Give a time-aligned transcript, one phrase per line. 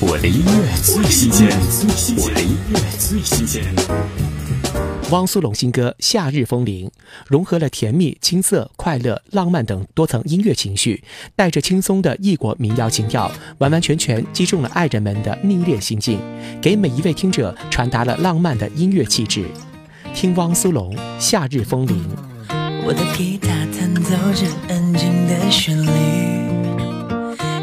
[0.00, 1.48] 我的音乐最新鲜，
[2.18, 3.64] 我的音乐最新鲜。
[5.10, 6.86] 汪苏泷新歌《夏日风铃》
[7.26, 11.02] 融合了甜蜜、青涩、快乐、浪漫等多层音乐情绪，
[11.34, 16.20] 带着轻松的异国民谣情调，完完全全击中了爱人们的逆恋心境，
[16.62, 19.46] 给每一位听者传达了浪漫的音乐气质。
[20.14, 21.96] 听汪苏泷《夏日风铃》。
[22.86, 25.88] 我的吉他弹奏着安静的旋律，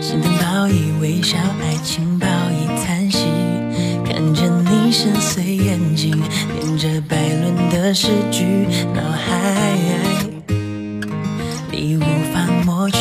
[0.02, 2.20] 心疼报以微笑，爱情
[5.06, 6.20] 深邃眼睛，
[6.60, 8.44] 念着拜伦的诗句，
[8.92, 9.78] 脑海
[11.72, 12.02] 里无
[12.34, 12.98] 法抹去。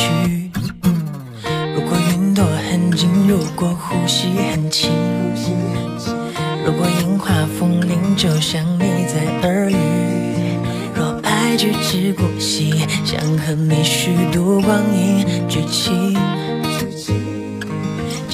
[1.73, 4.91] 如果云朵很近，如果呼吸很轻，
[6.63, 9.75] 如果樱花风铃就像你在耳语。
[10.93, 16.15] 若爱只止过隙，想和你虚度光阴，剧情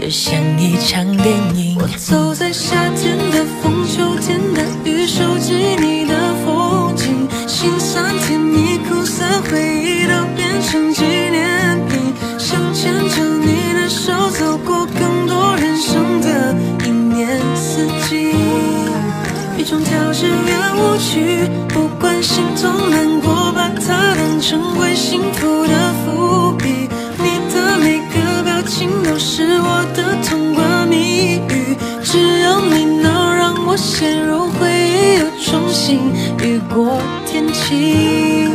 [0.02, 1.78] 就像一场电影。
[1.80, 12.00] 我走在夏天的风，秋天的雨，收集你的风景，心酸甜蜜苦涩回忆都变成纪念品，
[12.40, 18.34] 想牵着你的手，走过更多人生的一年四季。
[19.60, 25.91] 雨中跳支圆舞曲，不管心痛难过，把它当成会幸福的
[33.72, 35.98] 我陷入回忆，又重新
[36.44, 38.52] 雨过天晴。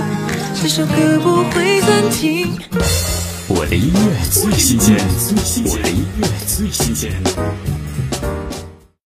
[0.60, 2.52] 这首歌不会暂停。
[3.48, 4.94] 我的音乐最新鲜，
[5.64, 7.14] 我的音乐最新鲜。